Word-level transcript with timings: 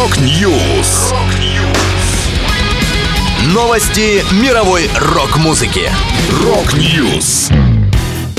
Rock 0.00 0.50
News. 0.50 1.12
Новости 3.52 4.24
мировой 4.42 4.88
рок-музыки. 4.98 5.90
Rock 6.42 6.90
News. 6.90 7.50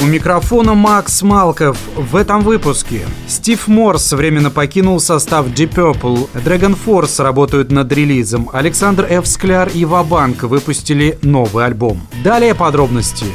У 0.02 0.06
микрофона 0.06 0.74
Макс 0.74 1.22
Малков. 1.22 1.78
В 1.96 2.16
этом 2.16 2.42
выпуске 2.42 3.02
Стив 3.28 3.68
Морс 3.68 4.12
временно 4.12 4.50
покинул 4.50 5.00
состав 5.00 5.46
Deep 5.50 5.76
Purple. 5.76 6.30
Dragon 6.34 6.76
Force 6.84 7.22
работают 7.22 7.72
над 7.72 7.92
релизом. 7.92 8.50
Александр 8.52 9.06
Ф. 9.08 9.28
Скляр 9.28 9.70
и 9.72 9.86
Вабанк 9.86 10.42
выпустили 10.42 11.20
новый 11.22 11.64
альбом. 11.68 12.02
Далее 12.24 12.56
подробности. 12.56 13.28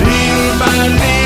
Little 0.00 0.60
by 0.60 0.96
little 0.96 1.25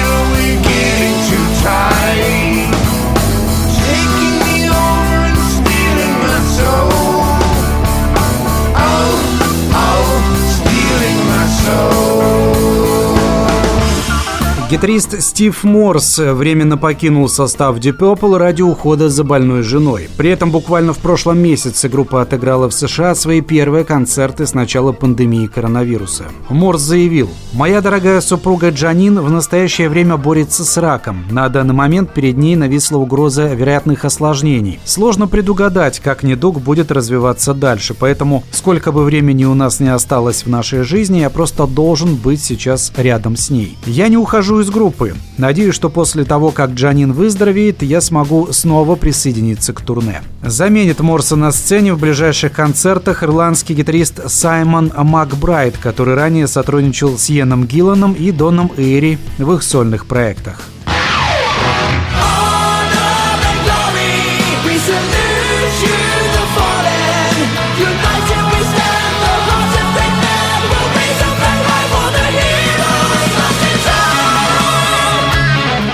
Гитарист 14.71 15.21
Стив 15.21 15.65
Морс 15.65 16.19
временно 16.19 16.79
покинул 16.79 17.29
состав 17.29 17.79
Deep 17.79 17.99
Purple 17.99 18.39
ради 18.39 18.63
ухода 18.63 19.09
за 19.09 19.25
больной 19.25 19.65
женой. 19.65 20.09
При 20.17 20.31
этом 20.31 20.53
буквально 20.53 20.93
в 20.93 20.99
прошлом 20.99 21.41
месяце 21.41 21.89
группа 21.89 22.23
отыграла 22.23 22.71
в 22.71 22.73
США 22.73 23.17
свои 23.17 23.41
первые 23.41 23.83
концерты 23.85 24.47
с 24.47 24.55
начала 24.55 24.93
пандемии 24.93 25.49
коронавируса. 25.49 26.27
Морс 26.51 26.83
заявил, 26.83 27.31
«Моя 27.53 27.81
дорогая 27.81 28.21
супруга 28.21 28.71
Джанин 28.71 29.19
в 29.19 29.29
настоящее 29.29 29.89
время 29.89 30.17
борется 30.17 30.65
с 30.65 30.77
раком. 30.77 31.25
На 31.33 31.49
данный 31.49 31.75
момент 31.75 32.15
перед 32.15 32.39
ней 32.39 32.55
нависла 32.55 32.99
угроза 32.99 33.49
вероятных 33.49 34.05
осложнений. 34.05 34.79
Сложно 34.85 35.27
предугадать, 35.27 35.99
как 35.99 36.23
недуг 36.23 36.61
будет 36.61 36.93
развиваться 36.93 37.55
дальше, 37.55 37.97
поэтому 37.99 38.45
сколько 38.53 38.93
бы 38.93 39.03
времени 39.03 39.45
у 39.47 39.55
нас 39.55 39.81
не 39.81 39.93
осталось 39.93 40.45
в 40.45 40.49
нашей 40.49 40.85
жизни, 40.85 41.19
я 41.19 41.31
просто 41.31 41.67
должен 41.67 42.15
быть 42.15 42.41
сейчас 42.41 42.93
рядом 42.97 43.35
с 43.35 43.51
ней. 43.51 43.77
Я 43.85 44.07
не 44.07 44.17
ухожу 44.17 44.60
из 44.61 44.71
группы. 44.71 45.15
Надеюсь, 45.39 45.75
что 45.75 45.89
после 45.89 46.25
того, 46.25 46.51
как 46.51 46.71
Джанин 46.71 47.13
выздоровеет, 47.13 47.83
я 47.83 48.01
смогу 48.01 48.49
снова 48.53 48.95
присоединиться 48.95 49.73
к 49.73 49.81
турне. 49.81 50.23
Заменит 50.43 51.01
Морса 51.01 51.37
на 51.37 51.53
сцене 51.53 51.95
в 51.95 52.01
ближайших 52.01 52.53
концертах 52.53 53.23
ирландский 53.23 53.75
гитарист 53.75 54.31
Саймон 54.31 54.93
Макбрайт, 54.97 55.77
который 55.79 56.15
ранее 56.15 56.47
сотрудничал 56.47 57.19
с 57.19 57.29
Йеном 57.29 57.67
Гилланом 57.67 58.13
и 58.13 58.31
Доном 58.31 58.71
Эйри 58.77 59.19
в 59.39 59.53
их 59.55 59.63
сольных 59.63 60.07
проектах. 60.07 60.63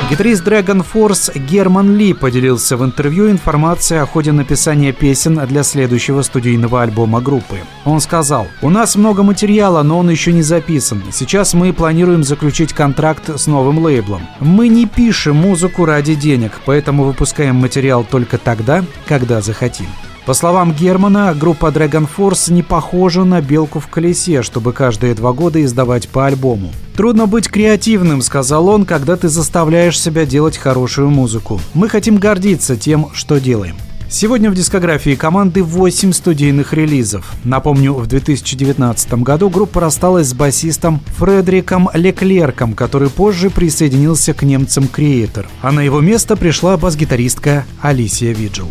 Гитарист 0.08 0.46
Dragon 0.46 0.86
Force 0.94 1.36
Герман 1.36 1.96
Ли 1.96 2.12
поделился 2.14 2.76
в 2.76 2.84
интервью 2.84 3.28
информацией 3.28 3.98
о 3.98 4.06
ходе 4.06 4.30
написания 4.30 4.92
песен 4.92 5.40
для 5.48 5.64
следующего 5.64 6.22
студийного 6.22 6.82
альбома 6.82 7.20
группы. 7.20 7.58
Он 7.84 8.00
сказал, 8.00 8.46
«У 8.62 8.70
нас 8.70 8.94
много 8.94 9.24
материала, 9.24 9.82
но 9.82 9.98
он 9.98 10.08
еще 10.08 10.32
не 10.32 10.42
записан. 10.42 11.02
Сейчас 11.10 11.54
мы 11.54 11.72
планируем 11.72 12.22
заключить 12.22 12.72
контракт 12.72 13.36
с 13.36 13.48
новым 13.48 13.80
лейблом. 13.80 14.22
Мы 14.38 14.68
не 14.68 14.86
пишем 14.86 15.36
музыку 15.36 15.84
ради 15.84 16.14
денег, 16.14 16.52
поэтому 16.64 17.02
выпускаем 17.02 17.56
материал 17.56 18.06
только 18.08 18.38
тогда, 18.38 18.84
когда 19.08 19.40
захотим». 19.40 19.86
По 20.24 20.34
словам 20.34 20.72
Германа, 20.72 21.34
группа 21.34 21.66
Dragon 21.66 22.08
Force 22.16 22.52
не 22.52 22.62
похожа 22.62 23.24
на 23.24 23.40
белку 23.40 23.80
в 23.80 23.88
колесе, 23.88 24.42
чтобы 24.42 24.72
каждые 24.72 25.14
два 25.14 25.32
года 25.32 25.64
издавать 25.64 26.08
по 26.08 26.26
альбому. 26.26 26.70
«Трудно 26.96 27.26
быть 27.26 27.48
креативным»,— 27.48 28.20
сказал 28.22 28.68
он, 28.68 28.86
«когда 28.86 29.16
ты 29.16 29.28
заставляешь 29.28 30.00
себя 30.00 30.24
делать 30.24 30.56
хорошую 30.56 31.10
музыку. 31.10 31.60
Мы 31.74 31.90
хотим 31.90 32.16
гордиться 32.16 32.74
тем, 32.76 33.10
что 33.12 33.38
делаем». 33.38 33.76
Сегодня 34.08 34.50
в 34.50 34.54
дискографии 34.54 35.14
команды 35.14 35.62
8 35.62 36.12
студийных 36.12 36.72
релизов. 36.72 37.34
Напомню, 37.44 37.92
в 37.92 38.06
2019 38.06 39.14
году 39.14 39.50
группа 39.50 39.80
рассталась 39.80 40.28
с 40.28 40.34
басистом 40.34 41.02
Фредериком 41.18 41.90
Леклерком, 41.92 42.72
который 42.72 43.10
позже 43.10 43.50
присоединился 43.50 44.32
к 44.32 44.42
немцам 44.42 44.84
Creator, 44.84 45.46
а 45.60 45.72
на 45.72 45.80
его 45.80 46.00
место 46.00 46.34
пришла 46.36 46.78
бас-гитаристка 46.78 47.66
Алисия 47.82 48.32
Виджел. 48.32 48.68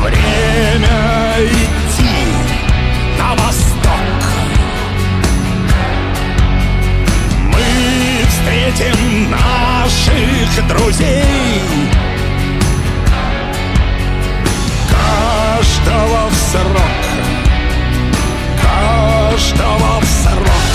Время 0.00 0.88
друзей. 10.68 11.24
Каждого 14.90 16.28
в 16.30 16.34
срок. 16.34 17.04
Каждого 18.62 20.00
в 20.00 20.04
срок. 20.04 20.68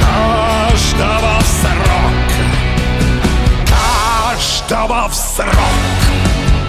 Каждого 0.00 1.38
в 1.40 1.46
срок. 1.46 2.12
Каждого 3.66 5.08
в 5.08 5.14
срок. 5.14 5.55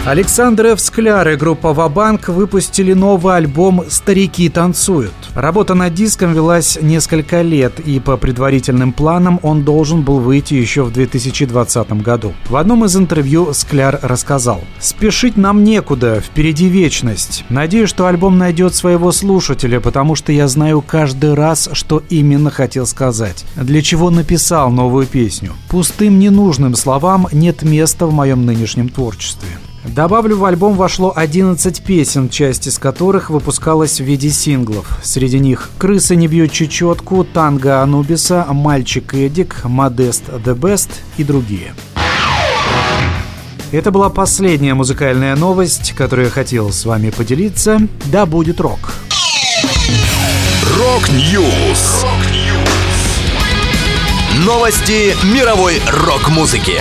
Александр. 0.07 0.79
Скляр 0.79 1.27
и 1.27 1.35
группа 1.35 1.73
Вабанк 1.73 2.29
выпустили 2.29 2.93
новый 2.93 3.35
альбом 3.35 3.83
«Старики 3.89 4.47
танцуют». 4.47 5.11
Работа 5.35 5.73
над 5.73 5.93
диском 5.93 6.33
велась 6.33 6.79
несколько 6.81 7.41
лет, 7.41 7.81
и 7.81 7.99
по 7.99 8.15
предварительным 8.15 8.93
планам 8.93 9.37
он 9.43 9.63
должен 9.63 10.03
был 10.03 10.19
выйти 10.19 10.53
еще 10.53 10.83
в 10.83 10.93
2020 10.93 11.91
году. 12.01 12.33
В 12.47 12.55
одном 12.55 12.85
из 12.85 12.95
интервью 12.95 13.53
Скляр 13.53 13.99
рассказал 14.01 14.61
«Спешить 14.79 15.35
нам 15.35 15.65
некуда, 15.65 16.21
впереди 16.21 16.69
вечность. 16.69 17.43
Надеюсь, 17.49 17.89
что 17.89 18.07
альбом 18.07 18.37
найдет 18.37 18.75
своего 18.75 19.11
слушателя, 19.11 19.81
потому 19.81 20.15
что 20.15 20.31
я 20.31 20.47
знаю 20.47 20.81
каждый 20.81 21.33
раз, 21.33 21.67
что 21.73 22.01
именно 22.09 22.49
хотел 22.49 22.87
сказать, 22.87 23.43
для 23.57 23.81
чего 23.81 24.09
написал 24.09 24.71
новую 24.71 25.05
песню. 25.05 25.51
Пустым 25.67 26.17
ненужным 26.17 26.75
словам 26.75 27.27
нет 27.33 27.61
места 27.63 28.05
в 28.05 28.13
моем 28.13 28.45
нынешнем 28.45 28.87
творчестве». 28.87 29.49
Добавлю, 29.87 30.37
в 30.37 30.45
альбом 30.45 30.75
вошло 30.75 31.13
11 31.15 31.81
песен, 31.81 32.29
часть 32.29 32.67
из 32.67 32.77
которых 32.77 33.29
выпускалась 33.29 33.99
в 33.99 34.03
виде 34.03 34.29
синглов. 34.29 34.99
Среди 35.01 35.39
них 35.39 35.69
«Крысы 35.77 36.15
не 36.15 36.27
бьют 36.27 36.51
чечетку», 36.51 37.23
«Танго 37.23 37.81
Анубиса», 37.81 38.45
«Мальчик 38.51 39.13
Эдик», 39.13 39.63
«Модест 39.63 40.29
The 40.29 40.55
Best» 40.55 40.89
и 41.17 41.23
другие. 41.23 41.73
Это 43.71 43.91
была 43.91 44.09
последняя 44.09 44.73
музыкальная 44.73 45.35
новость, 45.35 45.93
которую 45.93 46.27
я 46.27 46.31
хотел 46.31 46.71
с 46.71 46.85
вами 46.85 47.09
поделиться. 47.09 47.79
Да 48.05 48.25
будет 48.25 48.61
рок! 48.61 48.93
Rock 50.77 51.34
News. 51.34 52.05
Новости 54.45 55.15
мировой 55.33 55.81
рок-музыки. 55.87 56.75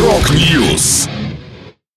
Rock 0.00 0.48
News. 0.48 1.08